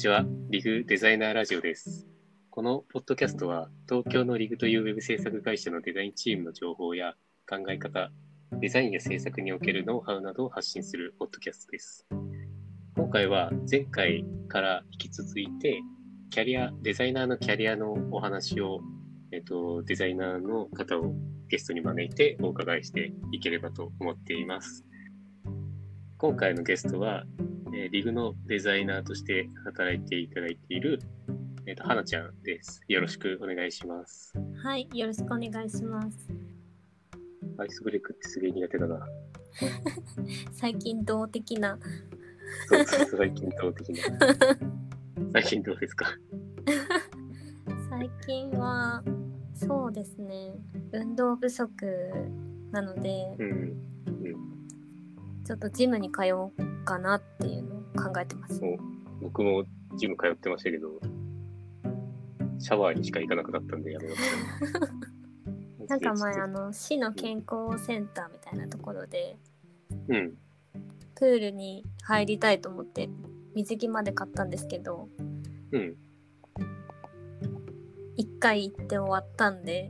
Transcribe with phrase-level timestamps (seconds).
[0.00, 0.24] ちは。
[0.48, 2.08] リグデザイナーラジオです。
[2.48, 7.12] このポッドキャストは、東京のリグというウェブ制作会社のデザインチームの情報や
[7.46, 8.10] 考え方、
[8.52, 12.06] デザインや制作におけるノウハウなどを発信するポッドキャストです。
[12.96, 15.82] 今回は前回から引き続いて、
[16.30, 18.80] キャリア、デザイナーのキャリアのお話を、
[19.32, 21.12] えっと、デザイナーの方を
[21.48, 24.82] ゲストに招いてお伺いしていければと思っています。
[26.16, 27.24] 今回のゲストは、
[27.72, 31.00] えーリグのデザイナーとして働いていただいている、
[31.66, 32.80] えっ、と、はなちゃんです。
[32.88, 34.32] よろしくお願いします。
[34.62, 36.28] はい、よろしくお願いします。
[37.58, 39.06] アイスブレイクってすげえ苦手だな。
[40.52, 41.78] 最近動的な、
[42.68, 42.84] そう
[43.18, 44.18] 最近どう的な。
[45.32, 46.06] 最近どうですか？
[47.88, 49.02] 最近は、
[49.54, 50.54] そうですね、
[50.92, 51.74] 運動不足
[52.72, 53.50] なので、うん。
[53.50, 54.36] うん。
[55.44, 58.60] ちょっとジムに通おうかなっていうのを考えてます。
[59.20, 59.64] 僕も
[59.96, 60.88] ジム通ってましたけど、
[62.58, 64.20] シャワーにしか行かなくなったんでやめまし
[65.86, 65.86] た。
[65.86, 69.36] なんか前、あの、市の健康センターみたいなところで、
[70.08, 70.34] うん。
[71.14, 73.08] プールに入りたいと思って、
[73.54, 75.08] 水着まで買ったんですけど、
[75.72, 75.96] うん。
[78.16, 79.88] 一回行って終わったんで、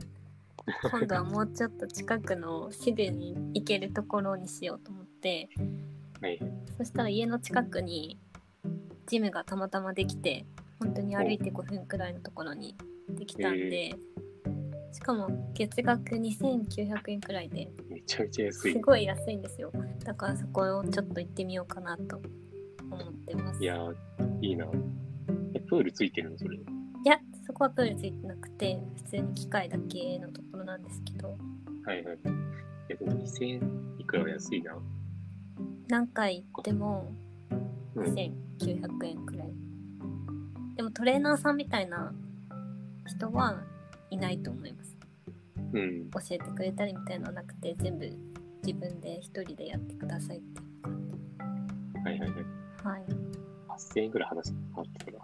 [0.89, 5.49] 今度はもうちょっと近くのすぐに行けるところにしようと思って、
[6.21, 6.39] はい。
[6.77, 8.17] そしたら家の近くに
[9.07, 10.45] ジムがたまたまできて
[10.79, 12.75] 本当に歩いて5分くらいのところに
[13.09, 13.93] できたんで、
[14.91, 18.73] しかも月額2900円くらいでめちゃめちゃ安い。
[18.73, 19.71] すごい安いんですよ
[20.03, 22.21] だからそこをちょっと行ってみようかなと
[22.89, 23.95] 思ってますいやー、
[24.41, 24.65] いいな。
[25.53, 26.57] え、プールついてるのそれ？
[26.57, 26.59] い
[27.05, 31.29] やそこはプールついてなくて普通に機械だけのところなんですけど
[31.85, 32.15] はいはい。
[32.15, 32.19] い
[32.89, 34.77] や、でも2000いくらは安いな。
[35.91, 37.11] 何回行っても
[37.95, 38.05] うん。
[38.05, 39.47] 2900円くらい
[40.77, 42.13] でもトレーナーさんみたいな
[43.05, 43.61] 人は
[44.09, 44.95] いないと思います
[45.73, 46.09] うん。
[46.11, 48.09] 教えてくれたりみたいなのはなくて全部
[48.65, 50.93] 自分で一人でやってくださいっていう感
[52.05, 52.39] はいはいはい。
[52.39, 52.39] じ
[52.87, 53.03] はい
[53.77, 55.19] 8000円ぐらい話払ってたな。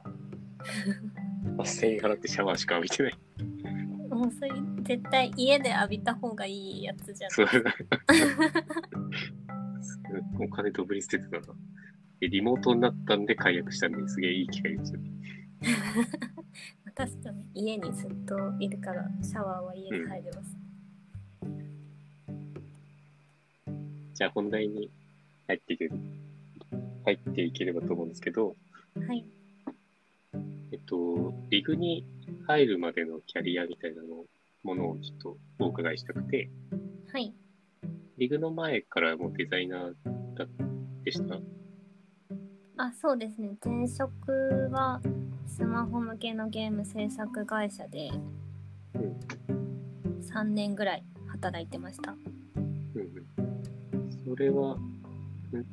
[1.63, 3.13] 8000円払ってシャワーしか浴びてない。
[4.09, 4.51] もうそれ
[4.81, 7.47] 絶対家で浴びた方がいいやつじゃんそう。
[10.43, 11.53] お金どぶり捨ててたな。
[12.19, 14.99] でリモートになったんで解約したんですげえいい機会ですよ。
[15.01, 15.11] ね。
[16.95, 20.57] 確かに家にずっといるからシャワーは家に入れます、
[24.15, 24.89] じゃあ本題に
[25.47, 25.91] 入っていける
[27.05, 28.55] 入っていければと思うんですけど、
[29.07, 29.25] はい。
[30.73, 32.05] えっと、リグに
[32.45, 34.25] 入るまでのキャリアみたいなの
[34.63, 36.49] ものをちょっとお伺いしたくて、
[37.13, 37.33] はい。
[38.17, 39.93] リグの前からもうデザイナー
[40.37, 40.45] だ
[41.03, 41.35] でした
[42.79, 43.55] あそうですね。
[43.65, 45.01] 前職は
[45.47, 48.11] スマホ向けのゲーム制作会社で
[48.93, 50.21] うん。
[50.21, 52.11] 3年ぐらい働いてました。
[52.13, 54.25] うんうん。
[54.29, 54.79] それは、ん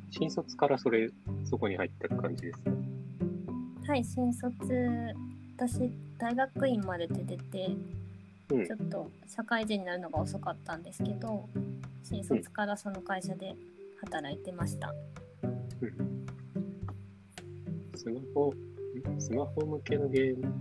[0.09, 1.09] 新卒からそれ、
[1.43, 2.71] そこに入った感じですか？
[3.87, 4.55] はい新卒
[5.57, 7.75] 私大学院まで出てて
[8.51, 8.65] うん。
[8.65, 11.47] ちょっと社会人になるのが遅かったんですけど
[12.03, 13.55] 新卒からその会社で
[14.01, 14.93] 働いてました、
[15.81, 16.25] うん。
[17.95, 20.53] スマホ、んスマホ向けのゲーム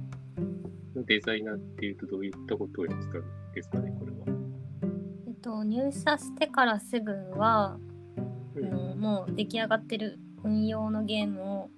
[0.95, 4.39] のデザイナーっていうとどういったことをやってたんですかね、これは。
[5.27, 7.79] えっと入社してからすぐは、
[8.55, 8.67] うん。
[8.67, 11.71] あのもう出来上がってる運用のゲームを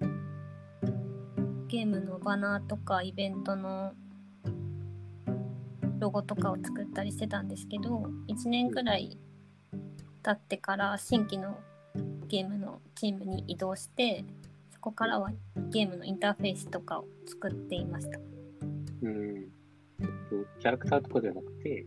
[1.69, 3.93] ゲームのバナーとかイベントの
[5.99, 9.19] ロゴとかを作ったりしてたんですけど1年くらい
[10.27, 11.57] 経ってから新規の
[12.27, 14.25] ゲームのチームに移動して
[14.73, 15.31] そこからは
[15.71, 18.19] ゲームのインターフェースとかを作っていました
[19.03, 19.49] うん。
[20.01, 20.13] えっと
[20.59, 21.87] キャラクターとかじゃなくて、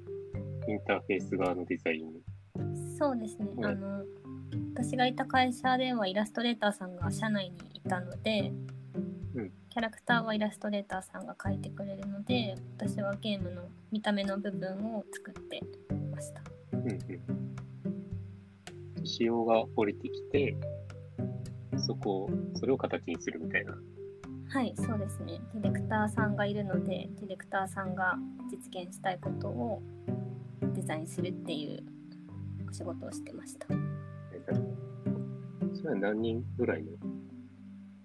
[0.68, 2.14] インターフェース側のデザイン。
[2.98, 4.04] そうですね、うんあの
[4.74, 8.52] 私がいた会社ではイラストレーターさんが社内にいたので、
[9.36, 15.62] うんキャラクターはイラストレーターさんが描いてくれるので私はゲームの見た目の部分を作って
[16.12, 16.42] ました
[16.74, 17.39] うんうん。
[19.06, 20.56] 仕様が降りてきて、
[21.78, 23.78] そこを、それを形にするみたいな。
[24.52, 25.40] はいそうですね。
[25.54, 28.18] ディレクターさんがいるのでディレクターさんが
[28.50, 29.84] 実現したいことを
[30.74, 31.84] デザインするっていう
[32.68, 33.68] お仕事をしてました。
[35.76, 36.90] それは何人ぐらいの？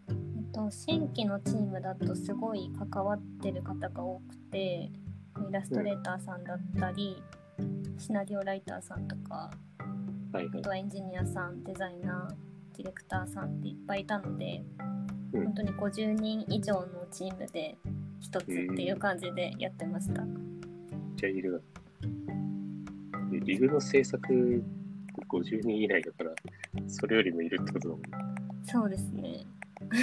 [0.08, 4.90] えっと、新規のチームだとすごい関わってる方が多くてイ
[5.50, 7.22] ラストレーターさんだったり、
[7.96, 9.50] シナリオライターさんとか
[10.34, 10.70] はいはいあと。
[10.70, 14.62] はエンジニアさんデザイナーディレクターさんっていっぱいいたので
[15.32, 17.76] うん本当に50人以上のチームで
[18.20, 20.22] 一つっていう感じでやってました。
[20.22, 20.34] めっ
[21.16, 21.58] ちゃいるな。
[23.30, 24.62] でリグの制作
[25.28, 26.30] 50人以内だから、
[26.88, 28.08] それよりもいるってことだもんね。
[28.64, 29.44] そうですね。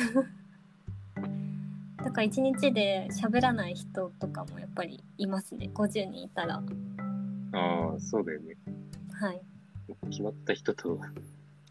[1.98, 5.69] だから一日で喋らない人とかもやっぱりいますね。
[5.74, 6.62] 50人いたら。
[7.54, 8.56] ああ、そうだよね。
[9.13, 9.42] はい。
[10.12, 11.00] 決まった人と、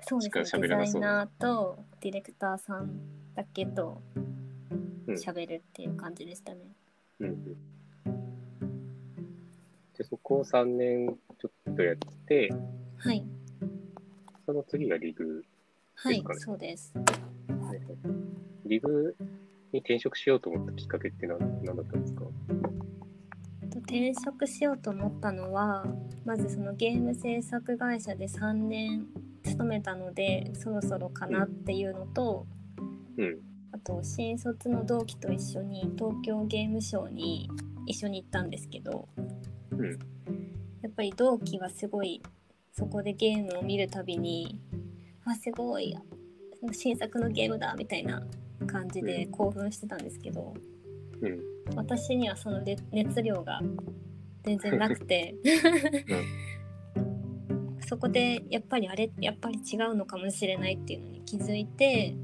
[0.02, 0.62] そうですね。
[0.62, 2.90] デザイナーとディレクターさん
[3.36, 4.02] だけと
[5.06, 6.58] うん喋るっていう感じでしたね。
[7.20, 7.44] うんうん。
[9.96, 11.96] で、そこを3年ちょっとやっ
[12.26, 12.52] て、
[12.96, 13.24] はい。
[14.46, 15.44] その次がリグ。
[15.94, 16.94] はいですかね、そうです。
[18.64, 19.14] リグ
[19.72, 22.22] に転職しようと思ったきっかけって何何だったんですか？
[23.70, 25.84] と転職しようと思ったのは
[26.30, 29.08] まずそのゲーム制作会社で3年
[29.42, 32.46] 勤めたのでそろそろかなっていうのと、
[33.18, 33.40] うん。
[33.72, 37.50] あと新卒の同期と一緒に東京ゲームショウに
[37.84, 39.08] 一緒に行ったんですけど
[39.72, 39.90] うん。
[40.82, 42.22] やっぱり同期はすごい
[42.74, 44.60] そこでゲームを見るたびに
[45.24, 45.96] あすごい
[46.70, 48.22] 新作のゲームだみたいな
[48.68, 50.54] 感じで興奮してたんですけど、
[51.22, 51.40] うん。
[51.74, 53.60] 私にはその熱熱量が
[54.42, 55.34] 全然なくて、
[57.86, 62.14] そこでやっぱりあれやっぱり違うのかもしれないっていうのに気づいて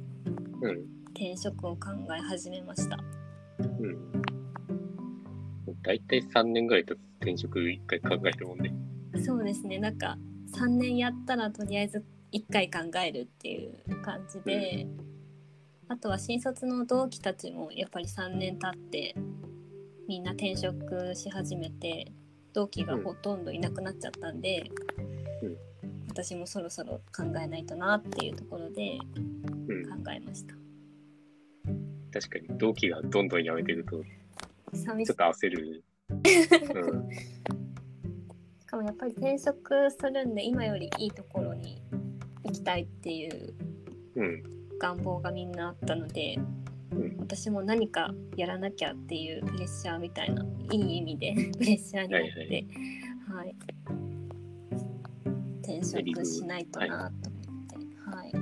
[0.61, 0.97] うん。
[1.11, 2.99] 転職を考え始めました
[3.59, 4.13] うん。
[5.83, 8.75] 大体3年ぐらいと転職1回考えるもんね。
[9.25, 10.19] そうですねなんか
[10.55, 14.87] 3年やったらとりあえず1回考えるっていう感じで、
[15.89, 19.15] あとは新卒の同期たちもやっぱり3年経って
[20.08, 22.12] みんな転職し始めて
[22.53, 24.70] 同期がほとんどいなくなっちゃったんで、
[25.43, 25.56] うん
[26.17, 28.99] 私もそろそろ考えないとなっていうところで
[29.69, 30.03] うん。
[30.03, 30.55] 考えました。
[32.11, 35.85] 確かに同期がどんどん辞めてると、ちょっと焦る。
[36.09, 37.11] うん。
[38.59, 41.82] しかもやっぱり転職するんで今よりいいところに
[42.44, 43.55] 行きたいっていう
[44.14, 44.43] うん。
[44.79, 46.66] 願望がみんなあったので、うん
[47.19, 52.67] 私も何かやらなきゃっていうプレッシャーみたいないい意味でプレッシャーになって
[53.29, 53.55] はい、
[55.63, 57.77] 転職しないとなと思って
[58.11, 58.33] はい、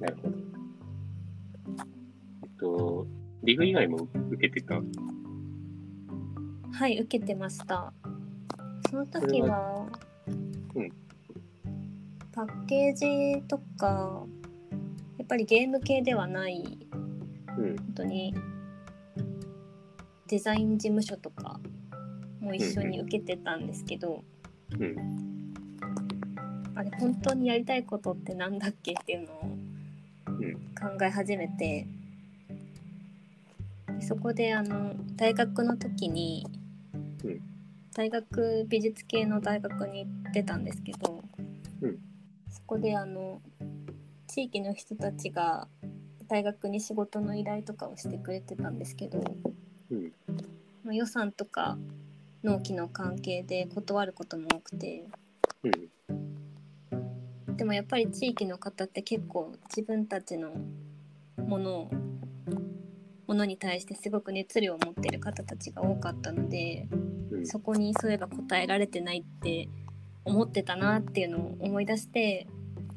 [0.00, 0.36] なるほど。
[2.42, 3.06] えっと、
[3.42, 4.80] リグ以外も受けてた？
[6.72, 7.92] はい、受けてました
[8.90, 9.86] その時は
[10.74, 10.88] うん
[12.32, 14.24] パッケージとか
[15.18, 16.85] やっぱりゲーム系ではないうん。
[17.56, 18.34] 本当に
[20.28, 21.58] デザイン事務所とか
[22.40, 24.22] も一緒に受けてたんですけど、
[24.78, 25.54] うん。
[26.74, 29.40] あれ本当にやりたいことってなんだっけっていうのを
[30.26, 30.54] うん。
[30.98, 31.86] 考え始めて
[33.98, 36.46] でそこであの大学の時に、
[37.24, 37.40] うん
[37.94, 41.24] 大学美術系の大学に行ってたんですけど、
[41.80, 41.96] うん
[42.50, 43.40] そこであの
[44.26, 45.66] 地域の人たちが
[46.28, 49.22] 大学に仕事の依頼とかをしてくれてたんですけど、
[49.90, 50.12] うん。
[50.84, 51.78] まあ予算とか
[52.42, 55.04] 納期の関係で断ることも多くて
[55.64, 57.56] うん。
[57.56, 60.52] でもやっぱり地域の方って結構自分たちの
[61.38, 61.90] ものを
[63.26, 66.86] ものに対してすごく熱量を持ってる方たちが多かったので
[67.30, 67.46] うん。
[67.46, 69.68] そこにそういえば答えられてないって
[70.24, 72.46] 思ってたなっていうのを思い出して、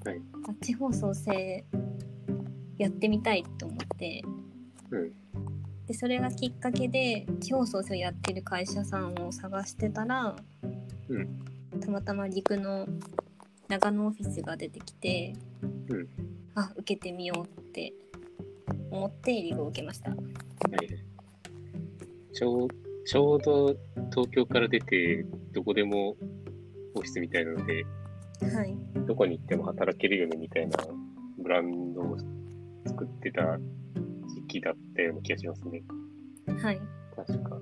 [0.04, 1.64] はいあ地方創生
[2.80, 4.24] やってみたいと思って
[4.90, 5.12] うん。
[5.86, 10.36] でそれがきっかけで地方創生をやってる会社さんを探してたら、
[11.10, 11.40] うん
[11.80, 12.88] たまたま陸の
[13.68, 15.36] 長野オフィスが出てきて、
[15.90, 16.08] うん
[16.56, 17.94] あ受けてみようって
[18.92, 20.12] 思ってリグを受けました。
[20.12, 20.20] はい。
[22.34, 22.68] ちょう
[23.06, 23.76] ちょうど
[24.12, 26.10] 東京から出て、どこでも
[26.96, 27.86] オフィスみたいなので、
[28.56, 30.78] はい、どこに行っても働けるよねみたいな
[31.42, 32.18] ブランドを
[33.00, 33.58] 作ってた
[34.28, 35.82] 時期だったような気がしますね。
[36.62, 36.82] はい、
[37.16, 37.58] 確か。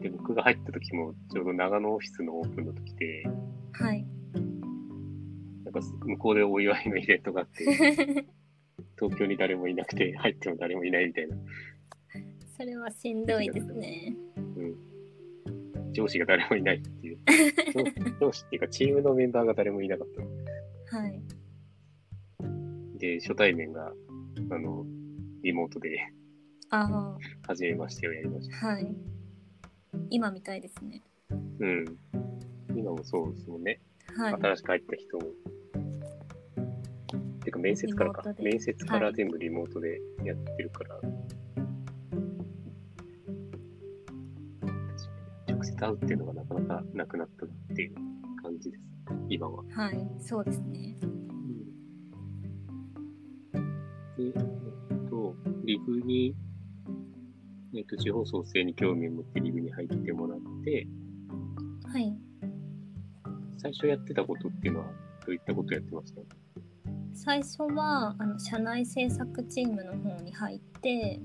[0.00, 3.24] で、僕が入った時もちょうど長野オフィスのオープンの時で、
[3.72, 4.04] はい。
[5.64, 7.64] なんか向こうでお祝いのイベントがあって、
[8.98, 11.36] 東京に誰もいなくて、入っても誰もいないみたいな。
[12.56, 14.16] それはしんどいですね。
[15.92, 17.18] 上司が誰もいないっていう。
[17.74, 17.84] 上
[18.26, 20.08] 上司っていうか、チームのメンバーが誰もいなかっ
[20.90, 20.96] た。
[20.96, 21.22] はい。
[23.00, 23.92] で、初対面が、
[24.50, 24.86] あの、
[25.42, 25.98] リモートで、
[26.70, 27.16] あ
[27.46, 28.68] 初めましてをやりました。
[28.68, 28.94] あ、はい。
[30.08, 31.02] 今みたいですね。
[31.58, 31.84] うん。
[32.74, 33.80] 今もそうですもんね。
[34.16, 34.34] はい。
[34.34, 35.24] 新しく入った人も。
[37.44, 38.42] てか面接からかリモート。
[38.42, 40.94] で面接から全部リモートでやってるから。
[40.96, 41.16] 確か
[45.48, 47.94] に直接会うっていうのがなかなかなくなったなっていう
[48.42, 48.82] 感じです。
[49.28, 49.64] 今は。
[49.70, 50.96] はい、そうですね。
[55.90, 56.34] リグに、
[57.76, 60.86] えっと、地方創生に興味を持ってリグに入ってもらって、
[61.92, 62.16] はい。
[63.58, 66.20] 最初やってたことっていうのは、どういったことやってました
[67.12, 71.20] 最初はあの社内制作チームの方に入って、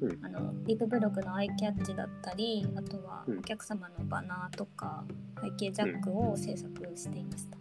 [0.00, 5.04] うんあのリブブログのアイキャッチだったりあとはうんお客様のバナーとか
[5.42, 7.56] 背景ジャックを制作していました、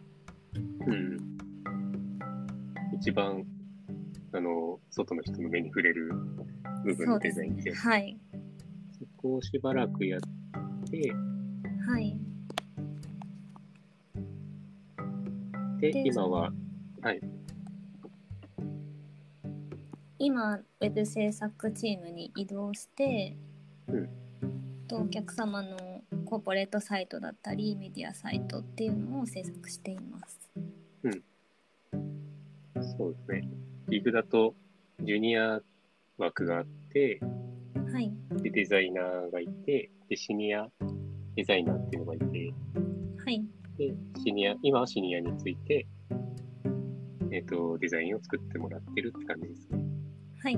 [0.87, 1.17] うん。
[2.97, 3.45] 一番、
[4.35, 6.11] あの、外の人の目に触れる
[6.83, 7.75] 部分のデザインって、ね。
[7.75, 8.19] はい。
[8.99, 10.21] そこをしばらくやっ
[10.89, 11.13] て、
[11.87, 12.17] はい。
[15.79, 16.51] で、で今は、
[17.01, 17.21] はい、
[20.17, 23.37] 今ウェブ制作チームに移動して、
[23.87, 24.09] うん。
[24.87, 30.49] とお客様のコーポレートサイトだったりメディアサイトっていうのを制作しています。
[32.97, 33.62] そうですね。
[33.93, 34.55] リグだと、
[35.03, 35.61] ジュニア
[36.17, 37.19] 枠があって、
[37.91, 38.11] はい。
[38.41, 40.67] で、デザイナーがいて、で、シニア
[41.35, 42.53] デザイナーっていうのがいて、
[43.23, 43.45] はい。
[43.77, 43.93] で、
[44.25, 45.85] シニア、今はシニアについて、
[47.31, 49.83] えっ、と、デザインを作ってもらってるって感じですね。
[50.41, 50.57] はい。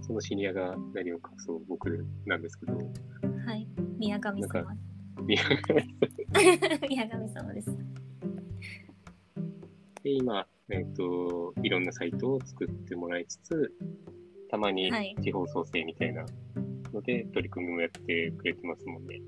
[0.00, 2.72] そのシニアが何を隠そう僕なんですけど、
[3.46, 3.68] はい。
[4.00, 4.76] 宮上なん様か
[5.22, 5.74] 宮上さ
[6.80, 7.78] ん宮上様です。
[10.02, 13.72] で、今、えっ、と、いろんなサイトを作ってもらいつつ、
[14.52, 16.26] たまにはい地方創生みたいな
[16.92, 19.20] ので取り組みもやってくれてますもんね。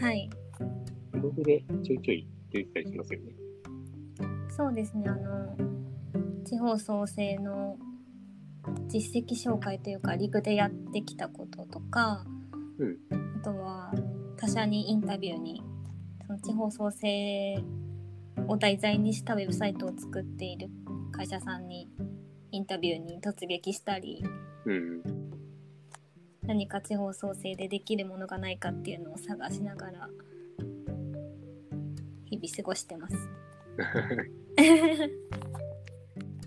[0.00, 0.28] はい
[1.12, 3.32] ブログでちょいちょい出てたりしますよね。
[4.50, 5.56] そうですねあの
[6.44, 7.76] 地方創生の
[8.88, 12.24] 実績紹介というかリグでやってきたこととか、
[12.78, 12.96] うん
[13.40, 13.92] あとは
[14.36, 15.62] 他社にインタビューに
[16.26, 17.62] その地方創生
[18.48, 20.68] を題材にしたウェブサイトを作っている
[21.12, 21.88] 会社さんに
[22.52, 24.24] インタビューに突撃したり
[24.64, 25.02] うん。
[26.42, 30.08] 何か地方創生でできるものがないかっていうのを探しながら
[32.26, 33.16] 日々過ごしてます。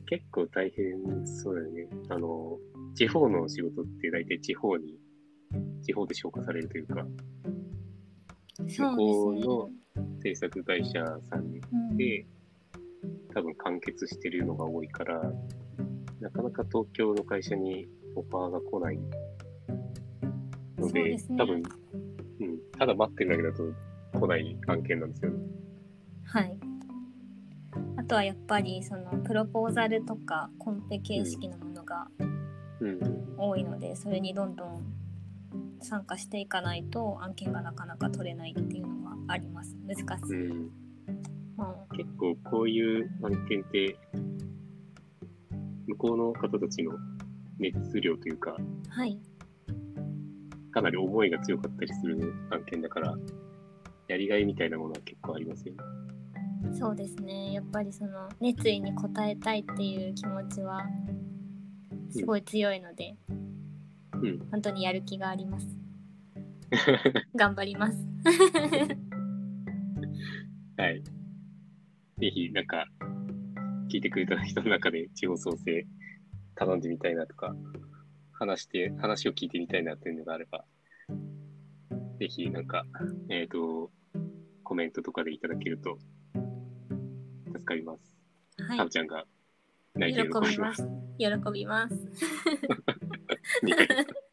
[0.08, 1.88] 結構大変そうだよね。
[2.10, 2.58] あの、
[2.96, 5.00] 地方の仕事って大体地方に、
[5.84, 7.08] 地方で消化されるというか、
[8.68, 9.54] そう向ですね。
[10.00, 12.26] こ制作会社さんうんで、
[13.34, 15.22] 多分完結してるのが多いから、
[16.20, 19.00] なかなか東京の会社にオファーが来ない
[20.78, 25.38] ので、ですね多分、うん、ただ待ってるだけだと来ない案件なんですよね。
[26.26, 26.58] はい。
[27.98, 32.08] あとはやっぱりそのプロポーザルとかコンペ形式のものが
[32.80, 33.20] うん。
[33.38, 34.84] 多いので、それにどんどん
[35.82, 38.99] 参加していかないと案件がなかなか取れないっていうのは
[39.30, 39.76] あります。
[39.88, 40.50] 難しい。
[40.50, 40.72] うん、
[41.56, 43.96] ま結構こういう案件って、
[45.88, 46.94] 向こうの方たちの
[47.60, 49.20] 熱量というか、あはい。
[50.72, 53.16] かなり思いが強かったりする案件だから、
[54.08, 55.80] やりがいみたいなものは結構ありますよね。
[56.78, 57.54] そうですね。
[57.54, 60.82] やっぱりその熱意に応えたいっていう気持ちは
[62.10, 63.16] すごい強いので、
[64.14, 64.40] うん。
[64.52, 65.68] 本当にやる気があります。
[67.36, 67.98] 頑張ります。
[70.80, 71.04] はい。
[71.04, 72.86] ぜひ、なんか、
[73.92, 75.86] 聞いてくれた人の中で地方創生
[76.56, 77.54] 頼んでみたいなとか、
[78.32, 80.64] 話して、話を聞いてみたいなっていうのがあれば、
[82.18, 82.86] ぜひ、なんか、
[83.28, 83.92] えっ、と、
[84.64, 85.98] コメントとかでいただけると、
[87.48, 88.18] 助かります。
[88.64, 88.90] はいかぶ。
[88.90, 89.26] ちゃんが
[89.96, 90.74] 泣い喜びま。
[90.74, 90.88] す。
[91.18, 91.96] 喜びます。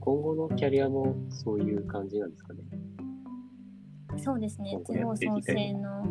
[0.00, 2.60] 今後のキャリアもそういう感じなんですかね。
[4.18, 6.02] そうですね地方創生の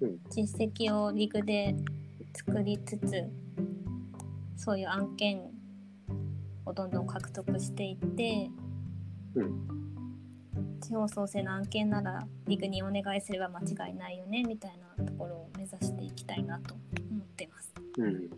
[0.00, 1.74] うん実績をリグで
[2.34, 3.24] 作りつつ、
[4.56, 5.42] そういう案件
[6.64, 8.50] をどんどん獲得していって、
[9.34, 9.80] うん。
[10.80, 16.74] 地方創生の案件ならリグにお願いすれば間違いないよねみたいなところを目指していきたいなと
[17.10, 17.74] 思ってます。
[17.98, 18.30] うん。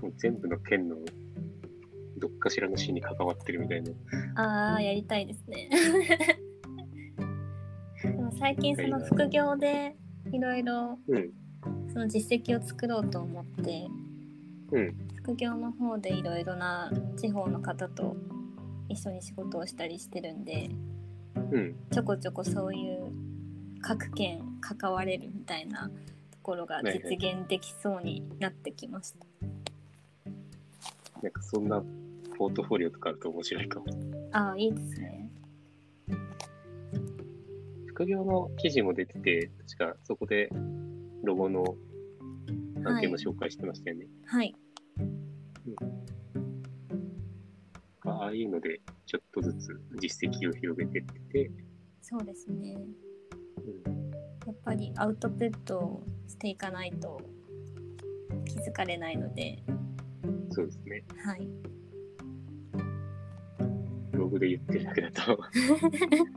[0.00, 0.96] もう全部の県の
[2.18, 3.92] どっかしらの市に関わってるみたいな。
[4.36, 5.68] ああ、やりたいですね。
[8.02, 9.96] でも最近その副業で
[10.32, 11.30] いろいろうん。
[11.92, 13.88] その実績を作ろうと思って、
[14.72, 14.96] うん。
[15.16, 18.16] 副業の方でいろいろな地方の方と
[18.88, 20.70] 一緒に仕事をしたりしてるんで
[21.50, 21.76] うん。
[21.90, 23.10] ちょこちょこそういう
[23.80, 25.88] 各県関われるみたいな
[26.30, 29.26] ところが実現できそうになってきました。
[31.22, 31.82] なんかそんな
[32.38, 33.86] ポートフォリオとかあると面白いかも。
[34.32, 35.30] ああいいですね。
[37.86, 40.48] 副業の記事も出てて、確かそこで
[41.24, 41.64] ロゴの
[42.84, 44.06] 案件も紹介してましたよね。
[44.24, 44.54] はい。
[48.04, 51.50] ああいうので、ちょっとずつ実績を広げてってて、
[52.00, 52.78] そうですね。
[53.86, 54.10] うん、
[54.46, 57.20] やっぱりアウトプットをしていかないと
[58.44, 59.62] 気づかれないので、
[60.50, 61.04] そうですね。
[61.24, 61.48] はい。
[64.28, 65.38] ブログで言ってるだけだと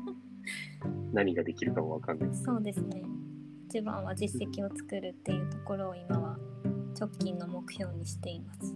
[1.13, 2.36] 何ができるかもわかんない。
[2.36, 3.03] そうですね。
[3.67, 6.39] 一番は実績を作るっていうところを今は
[7.00, 8.75] 直近の目標にしています。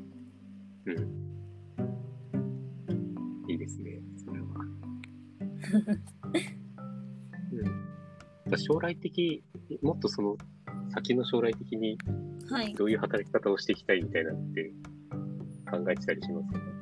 [0.86, 0.98] うん。
[3.48, 4.48] いいですね、それは。
[8.50, 9.44] うん、将来的、
[9.82, 10.38] もっとその
[10.90, 11.98] 先の将来的に
[12.50, 12.74] はい。
[12.76, 14.72] どういう働き方をしていきたいみたいなのって
[15.72, 16.60] 考えてたりしますか？
[16.60, 16.75] そう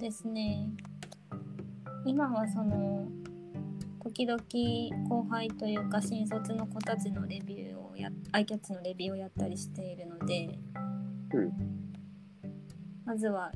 [0.00, 0.66] ですね。
[2.06, 3.06] 今はその
[4.02, 4.40] 時々
[5.08, 10.58] 後輩というか新卒の子たちのレビューをや iCats のレビューをやったりしているので、
[11.34, 11.52] うん
[13.04, 13.52] まずは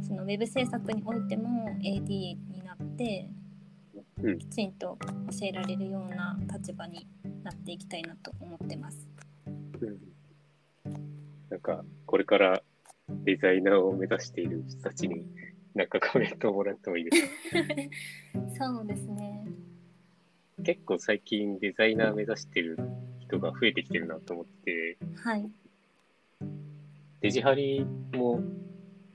[0.00, 3.28] そのウェブ制作においても AD になって、
[4.22, 4.96] うんきちんと
[5.38, 7.06] 教えられるような立場に
[7.42, 9.06] なっていきたいなと思ってます。
[9.80, 10.12] うん
[11.50, 12.62] なんか、これから
[13.24, 15.26] デザイナーを目指している人たちに、
[15.74, 17.22] なんかコメントをもらってもいいです
[18.58, 18.58] か？
[18.76, 19.46] そうですね。
[20.62, 22.78] 結構最近デザイナー目指してる
[23.20, 25.50] 人が増えてきてるなと思って、はい。
[27.20, 28.40] デジハリも、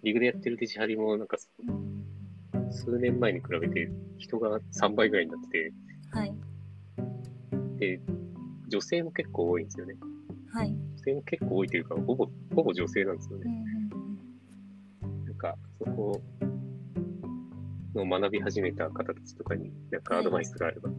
[0.03, 1.37] リグでやってるデジハリも、なんか
[2.69, 5.73] 数年前に比べて人が3倍ぐらいになってて、
[6.11, 6.33] はい。
[7.77, 8.01] で、
[8.67, 9.95] 女性も結構多いんですよね。
[10.51, 10.71] はい。
[10.71, 13.45] 女性も結構多いというか、ほぼ、ほぼ女性なんですよね。
[13.45, 16.19] うんうんなんか、そこ
[17.97, 20.89] の学び始めた方たちとかに、なんかアドバイスがあれば。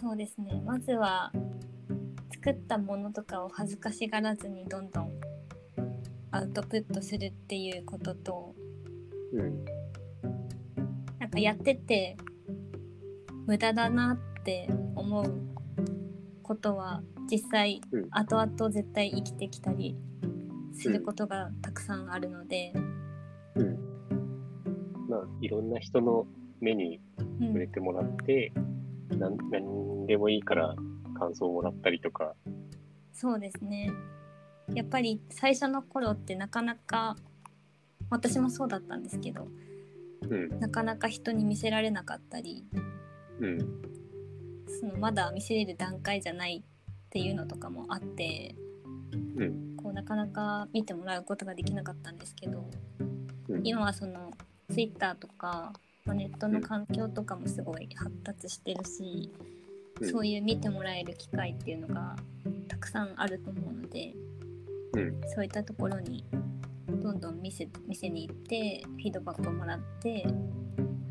[0.00, 0.62] そうですね。
[0.64, 1.32] まずは
[2.32, 5.10] 作ったものとかを恥ずかしがらずにどんどん
[6.30, 8.54] アウトプットするっていうことと、
[9.32, 9.64] うん。
[11.18, 12.16] なんかやってて
[13.46, 15.34] 無駄だなって思う
[16.42, 19.96] ことは実際うん後々絶対生きてきたり
[20.72, 22.72] することがたくさんあるので、
[23.56, 23.85] うん。
[25.08, 26.26] まあ、いろんな人の
[26.60, 27.00] 目に
[27.40, 27.46] うん。
[27.48, 28.52] 触れてもらって、
[29.10, 30.74] なん、何でもいいから
[31.18, 32.34] 感想をもらったりとか、
[33.12, 33.90] そうですね。
[34.74, 37.16] やっぱり最初の頃ってなかなか
[38.10, 39.48] 私もそうだったんですけど
[40.28, 42.64] うん、なかなか人に見せられなかったり
[43.38, 43.58] うん、
[44.80, 48.54] そのまだ見せれる段階じゃないっていうのとかもあって
[49.36, 52.64] うん、こうなかなか見てもらうことができなかったんですけど
[53.48, 53.60] うん。
[53.66, 54.25] 今はその
[54.72, 55.72] Twitter とか、
[56.04, 59.32] まあネットの環境とかもすごい発達してるし、
[60.00, 62.16] うんそういう見てもらえる機会っていうのが
[62.68, 64.12] たくさんあると思うので、
[64.92, 66.22] うんそういったところに
[66.88, 70.26] どんどん見せ見せに行ってフィードバックをもらって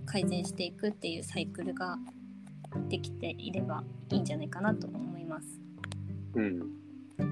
[0.06, 1.98] 改善していくっていうサイクルが
[2.90, 5.60] できていればいいんじゃないかなと思います。
[6.36, 6.60] うん、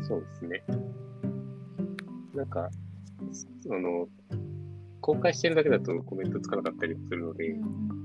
[0.08, 0.64] そうですね。
[2.34, 2.70] なんか、
[3.62, 4.08] その、
[5.04, 8.04] 公開してるだけだとコメントつかなかったりもするので、うん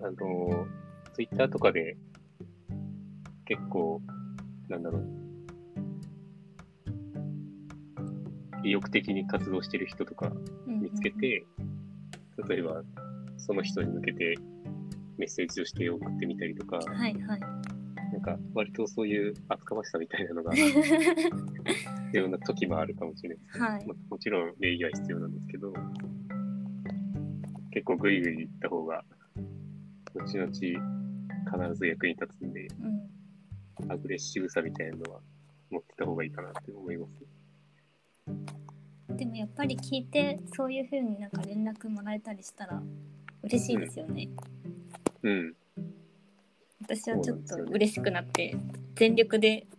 [0.00, 0.66] あの、
[1.12, 1.96] ツイッターとかで
[3.46, 4.00] 結構、
[4.68, 5.08] なんだろう、
[8.62, 10.30] 意欲的に活動してる人とか
[10.68, 10.82] うん。
[10.82, 11.44] 見つけて、
[12.48, 12.82] 例えば
[13.38, 14.36] その人に向けて
[15.18, 17.40] メッセージをして送ってみたりとか、はいはい。
[17.40, 20.52] なんか割とそういう厚かましさみたいなのが
[22.14, 23.44] 必要な時もあるかもしれないね。
[23.58, 25.72] はいまあもちろん礼儀は必要なんですけど、
[27.72, 29.02] 結構グイグイ行った方が、
[30.14, 30.62] 後々必
[31.74, 33.10] ず役に立つんで、うん
[33.90, 35.20] アグレッシブさみたいなのは
[35.70, 37.26] 持ってた方がいいかなって思います。
[39.16, 42.80] でもやっぱり聞いてそういう風になんか連絡もらえたりしたら
[43.42, 44.28] 嬉しいですよね。
[45.24, 45.56] うん。
[46.80, 48.56] 私はちょっと嬉しくなって
[48.94, 49.66] 全力で「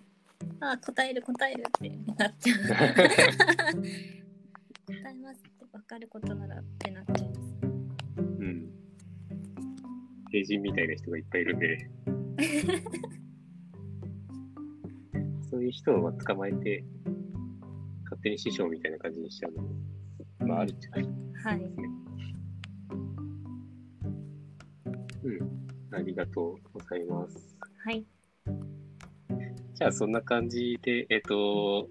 [0.61, 2.59] あー答える答える」ってなっちゃう。
[4.87, 7.55] 答えますって分かることならってなっちゃいます。
[8.17, 8.69] うん。
[10.31, 11.89] 平人みたいな人がいっぱいいるんで、
[15.49, 16.83] そういう人を捕まえて、
[18.03, 19.69] 勝手に師匠みたいな感じにしちゃうのも、
[20.39, 21.89] まあ、あるっちゃあるんはいですね。
[25.23, 25.95] うん。
[25.95, 27.57] ありがとうございます。
[27.83, 28.05] はい。
[29.75, 31.89] じゃあ、そんな感じで、えっ、と、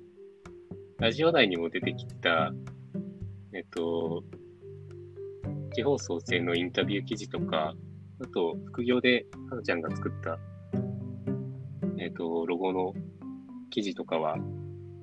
[0.99, 2.51] ラジオ内にも出てきた、
[3.53, 4.25] えっ、と、
[5.75, 7.75] 地方創生のインタビュー記事とか、
[8.23, 10.39] あと、副業で、はなちゃんが作った、
[11.99, 12.95] えっ、と、ロゴの
[13.69, 14.39] 記事とかは、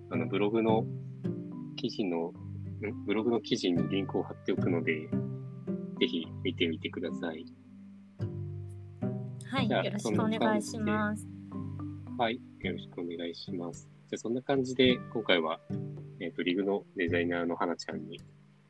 [0.09, 0.83] あの、ブログの
[1.75, 2.33] 記事の、ん？
[3.05, 5.07] ブログの記事にリンクを貼っておくので、
[5.99, 7.45] ぜひ見てみてください。
[9.45, 9.69] はい。
[9.69, 11.27] よろしくお願いします。
[12.17, 13.89] はい、よろしくお願いします。
[14.09, 15.59] じゃそんな感じで、今回は、
[16.19, 18.21] えっ、と、リグのデザイナーの花ちゃんに、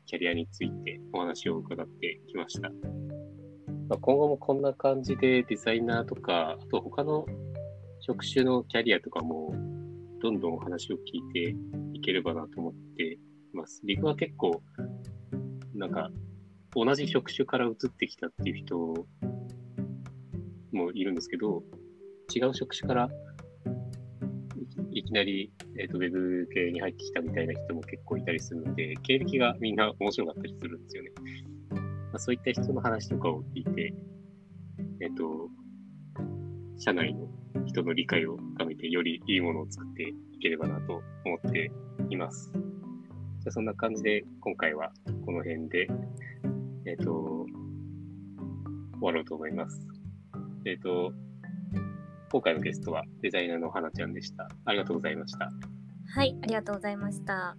[0.06, 2.70] キャリアについてお話を伺ってきました。
[3.90, 7.26] まあ、今後もこんな感じでデザイナーとか、あと他の
[8.00, 9.54] 職種のキャリアとかも、
[10.22, 10.98] どんどんお話を聞
[11.30, 11.54] いて
[11.92, 13.18] いければなと思ってい
[13.52, 13.82] ます。
[13.84, 14.62] リグは結構、
[15.74, 16.10] なんか、
[16.74, 18.78] 同じ職種から移ってきたっていう人
[20.72, 21.62] もいるんですけど、
[22.34, 23.10] 違う職種から
[24.94, 31.10] いきなり、えー、とウェブ系に入ってきたみたいな人も結構いたりするので、経歴がみんな面白かったりするんですよね。
[31.70, 31.80] ま
[32.14, 33.94] あ、そういった人の話とかを聞いて、
[35.00, 35.48] えっ、と、
[36.78, 37.26] 社内の
[37.66, 41.70] 人の理解を深めて、よりいいものを作っていければなと思って
[42.10, 42.52] います。
[43.40, 44.92] じゃそんな感じで、今回は
[45.24, 45.88] この辺で、
[46.86, 47.46] えっ、と、
[49.00, 49.80] 終わろうと思います。
[50.66, 51.12] えっ、と、
[52.32, 54.48] 今回のゲストはデザイナーの花ちゃんでした。
[54.64, 55.50] ありがとうございました。
[56.14, 56.34] はい。
[56.42, 57.58] ありがとうございました。